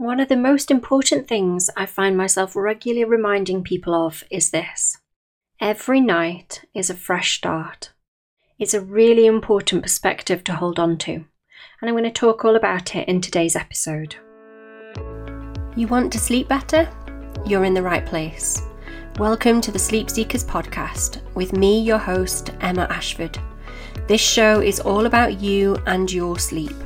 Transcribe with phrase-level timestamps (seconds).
[0.00, 4.96] One of the most important things I find myself regularly reminding people of is this
[5.60, 7.92] every night is a fresh start.
[8.58, 11.26] It's a really important perspective to hold on to, and
[11.82, 14.16] I'm going to talk all about it in today's episode.
[15.76, 16.88] You want to sleep better?
[17.44, 18.62] You're in the right place.
[19.18, 23.38] Welcome to the Sleep Seekers podcast with me, your host, Emma Ashford.
[24.08, 26.76] This show is all about you and your sleep,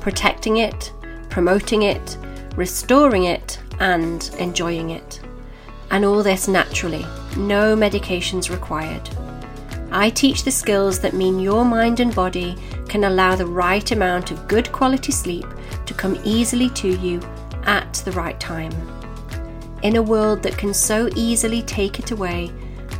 [0.00, 0.90] protecting it,
[1.28, 2.16] promoting it,
[2.56, 5.20] restoring it, and enjoying it.
[5.90, 7.04] And all this naturally,
[7.36, 9.08] no medications required.
[9.92, 12.56] I teach the skills that mean your mind and body
[12.88, 15.46] can allow the right amount of good quality sleep
[15.84, 17.20] to come easily to you
[17.64, 18.72] at the right time.
[19.82, 22.50] In a world that can so easily take it away,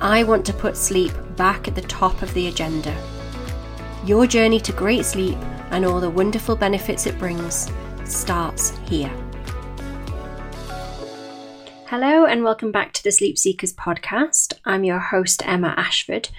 [0.00, 2.96] I want to put sleep back at the top of the agenda.
[4.04, 5.38] Your journey to great sleep
[5.70, 7.70] and all the wonderful benefits it brings
[8.04, 9.12] starts here.
[11.94, 14.54] Hello, and welcome back to the Sleep Seekers podcast.
[14.64, 16.30] I'm your host, Emma Ashford.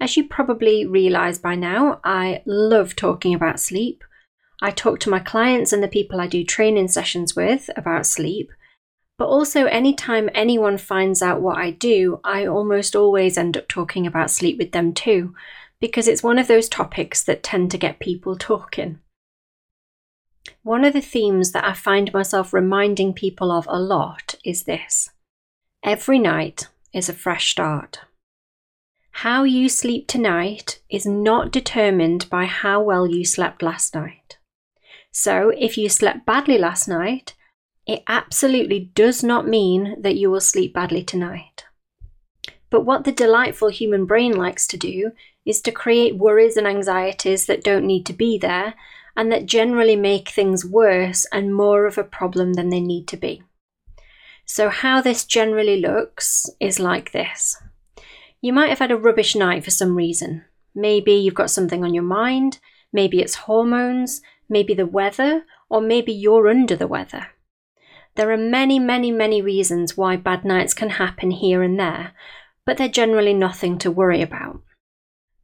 [0.00, 4.04] As you probably realise by now, I love talking about sleep.
[4.62, 8.52] I talk to my clients and the people I do training sessions with about sleep.
[9.18, 14.06] But also, anytime anyone finds out what I do, I almost always end up talking
[14.06, 15.34] about sleep with them too,
[15.80, 19.00] because it's one of those topics that tend to get people talking.
[20.64, 25.10] One of the themes that I find myself reminding people of a lot is this
[25.82, 28.00] every night is a fresh start.
[29.10, 34.38] How you sleep tonight is not determined by how well you slept last night.
[35.12, 37.34] So, if you slept badly last night,
[37.86, 41.66] it absolutely does not mean that you will sleep badly tonight.
[42.70, 45.12] But what the delightful human brain likes to do
[45.44, 48.74] is to create worries and anxieties that don't need to be there
[49.16, 53.16] and that generally make things worse and more of a problem than they need to
[53.16, 53.42] be.
[54.44, 57.56] So, how this generally looks is like this
[58.40, 60.44] you might have had a rubbish night for some reason.
[60.74, 62.58] Maybe you've got something on your mind,
[62.92, 67.28] maybe it's hormones, maybe the weather, or maybe you're under the weather.
[68.16, 72.12] There are many, many, many reasons why bad nights can happen here and there,
[72.66, 74.60] but they're generally nothing to worry about.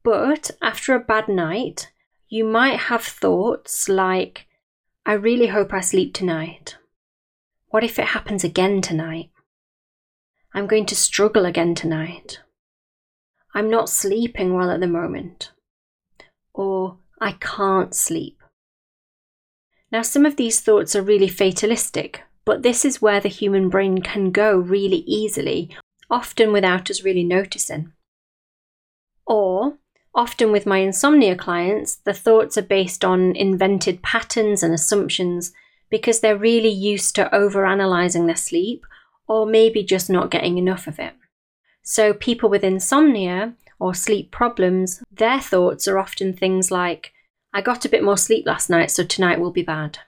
[0.02, 1.90] But after a bad night,
[2.30, 4.46] you might have thoughts like,
[5.04, 6.78] I really hope I sleep tonight.
[7.70, 9.30] What if it happens again tonight?
[10.54, 12.38] I'm going to struggle again tonight.
[13.52, 15.50] I'm not sleeping well at the moment.
[16.54, 18.38] Or I can't sleep.
[19.90, 24.02] Now, some of these thoughts are really fatalistic, but this is where the human brain
[24.02, 25.76] can go really easily,
[26.08, 27.92] often without us really noticing.
[29.26, 29.78] Or
[30.14, 35.52] Often with my insomnia clients, the thoughts are based on invented patterns and assumptions
[35.88, 38.84] because they're really used to overanalyzing their sleep
[39.28, 41.14] or maybe just not getting enough of it.
[41.82, 47.12] So, people with insomnia or sleep problems, their thoughts are often things like,
[47.52, 49.98] I got a bit more sleep last night, so tonight will be bad.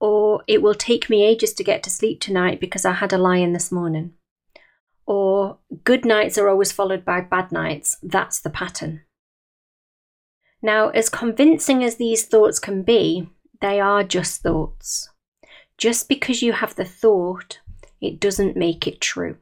[0.00, 3.18] Or, it will take me ages to get to sleep tonight because I had a
[3.18, 4.14] lie in this morning.
[5.06, 9.02] Or, good nights are always followed by bad nights, that's the pattern.
[10.62, 13.28] Now, as convincing as these thoughts can be,
[13.60, 15.08] they are just thoughts.
[15.78, 17.60] Just because you have the thought,
[18.00, 19.38] it doesn't make it true.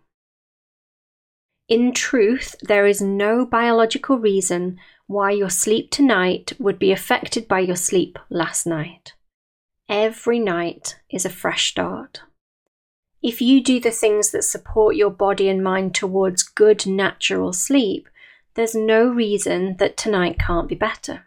[1.69, 7.61] In truth, there is no biological reason why your sleep tonight would be affected by
[7.61, 9.15] your sleep last night.
[9.89, 12.21] Every night is a fresh start.
[13.23, 18.09] If you do the things that support your body and mind towards good natural sleep,
[18.59, 21.27] there's no reason that tonight can't be better.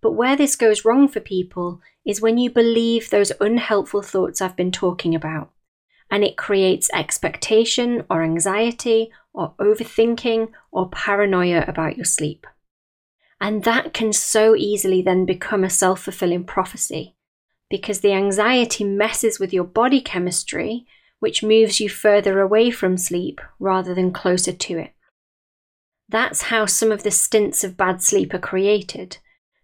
[0.00, 4.54] But where this goes wrong for people is when you believe those unhelpful thoughts I've
[4.54, 5.50] been talking about,
[6.08, 12.46] and it creates expectation or anxiety or overthinking or paranoia about your sleep.
[13.40, 17.16] And that can so easily then become a self fulfilling prophecy
[17.68, 20.86] because the anxiety messes with your body chemistry,
[21.18, 24.92] which moves you further away from sleep rather than closer to it.
[26.08, 29.18] That's how some of the stints of bad sleep are created,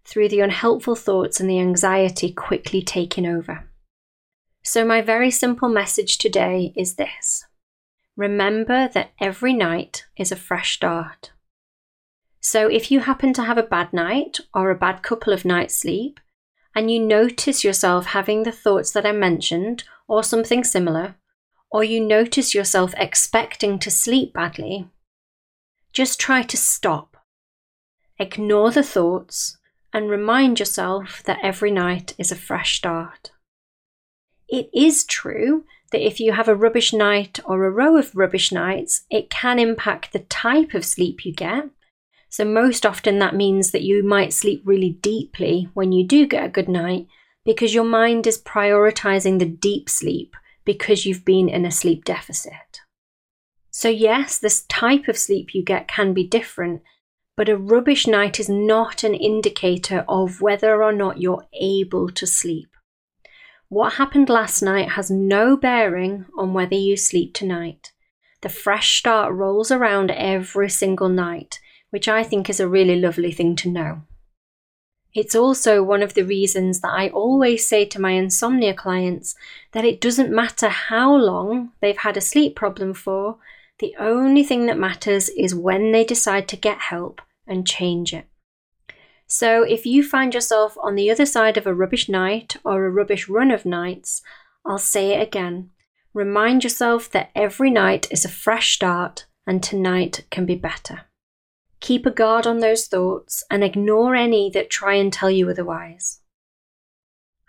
[0.05, 3.69] through the unhelpful thoughts and the anxiety quickly taking over.
[4.63, 7.45] So, my very simple message today is this
[8.17, 11.33] remember that every night is a fresh start.
[12.41, 15.77] So, if you happen to have a bad night or a bad couple of nights'
[15.77, 16.21] sleep,
[16.75, 21.15] and you notice yourself having the thoughts that I mentioned or something similar,
[21.71, 24.89] or you notice yourself expecting to sleep badly,
[25.95, 27.17] just try to stop.
[28.19, 29.57] Ignore the thoughts
[29.93, 33.31] and remind yourself that every night is a fresh start.
[34.49, 38.51] It is true that if you have a rubbish night or a row of rubbish
[38.51, 41.71] nights, it can impact the type of sleep you get.
[42.29, 46.45] So, most often that means that you might sleep really deeply when you do get
[46.45, 47.07] a good night
[47.45, 52.64] because your mind is prioritizing the deep sleep because you've been in a sleep deficit.
[53.77, 56.81] So, yes, this type of sleep you get can be different,
[57.37, 62.25] but a rubbish night is not an indicator of whether or not you're able to
[62.25, 62.69] sleep.
[63.69, 67.91] What happened last night has no bearing on whether you sleep tonight.
[68.43, 71.59] The fresh start rolls around every single night,
[71.91, 74.03] which I think is a really lovely thing to know.
[75.15, 79.35] It's also one of the reasons that I always say to my insomnia clients
[79.73, 83.39] that it doesn't matter how long they've had a sleep problem for,
[83.79, 88.27] the only thing that matters is when they decide to get help and change it.
[89.27, 92.91] So, if you find yourself on the other side of a rubbish night or a
[92.91, 94.23] rubbish run of nights,
[94.65, 95.71] I'll say it again.
[96.13, 101.03] Remind yourself that every night is a fresh start and tonight can be better.
[101.81, 106.21] Keep a guard on those thoughts and ignore any that try and tell you otherwise.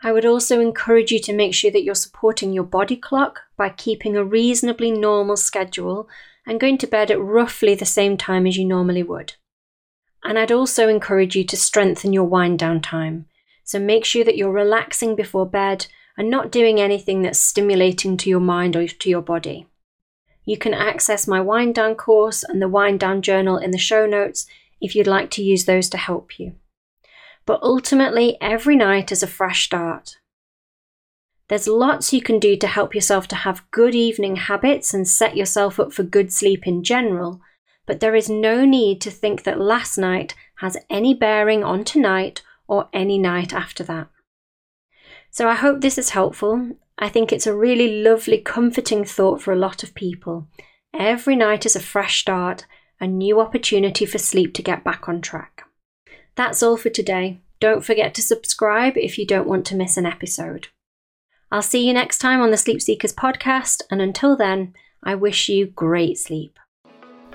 [0.05, 3.69] I would also encourage you to make sure that you're supporting your body clock by
[3.69, 6.07] keeping a reasonably normal schedule
[6.45, 9.33] and going to bed at roughly the same time as you normally would.
[10.23, 13.25] And I'd also encourage you to strengthen your wind down time.
[13.63, 18.29] So make sure that you're relaxing before bed and not doing anything that's stimulating to
[18.29, 19.65] your mind or to your body.
[20.45, 24.05] You can access my wind down course and the wind down journal in the show
[24.05, 24.45] notes
[24.79, 26.53] if you'd like to use those to help you.
[27.45, 30.17] But ultimately, every night is a fresh start.
[31.47, 35.37] There's lots you can do to help yourself to have good evening habits and set
[35.37, 37.39] yourself up for good sleep in general,
[37.85, 42.41] but there is no need to think that last night has any bearing on tonight
[42.67, 44.07] or any night after that.
[45.29, 46.77] So I hope this is helpful.
[46.97, 50.47] I think it's a really lovely, comforting thought for a lot of people.
[50.97, 52.65] Every night is a fresh start,
[52.99, 55.54] a new opportunity for sleep to get back on track.
[56.35, 57.39] That's all for today.
[57.59, 60.67] Don't forget to subscribe if you don't want to miss an episode.
[61.51, 64.73] I'll see you next time on the Sleep Seekers podcast, and until then,
[65.03, 66.59] I wish you great sleep.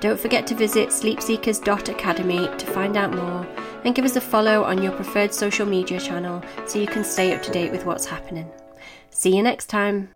[0.00, 3.46] Don't forget to visit sleepseekers.academy to find out more
[3.84, 7.34] and give us a follow on your preferred social media channel so you can stay
[7.34, 8.50] up to date with what's happening.
[9.10, 10.10] See you next time.